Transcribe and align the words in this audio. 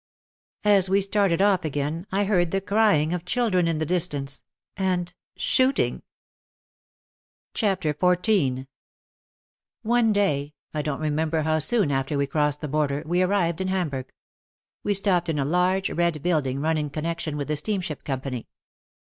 As 0.65 0.89
we 0.89 0.99
started 0.99 1.43
off 1.43 1.63
again 1.63 2.07
I 2.11 2.23
heard 2.23 2.49
the 2.49 2.59
crying 2.59 3.13
of 3.13 3.23
children 3.23 3.67
in 3.67 3.77
the 3.77 3.85
distance, 3.85 4.43
and 4.75 5.13
shooting. 5.37 5.97
OUT 5.97 6.01
OF 6.01 6.01
THE 7.53 7.59
SHADOW 7.59 7.75
57 7.99 8.55
XIV 8.63 8.67
One 9.83 10.11
day, 10.11 10.55
I 10.73 10.81
don't 10.81 11.01
remember 11.01 11.43
how 11.43 11.59
soon 11.59 11.91
after 11.91 12.17
we 12.17 12.25
crossed 12.25 12.61
the 12.61 12.67
border, 12.67 13.03
we 13.05 13.21
arrived 13.21 13.61
in 13.61 13.67
Hamburg. 13.67 14.11
We 14.81 14.95
stopped 14.95 15.29
in 15.29 15.37
a 15.37 15.45
large, 15.45 15.91
red 15.91 16.23
building 16.23 16.61
run 16.61 16.79
in 16.79 16.89
connection 16.89 17.37
with 17.37 17.47
the 17.47 17.55
steamship 17.55 18.03
company. 18.03 18.47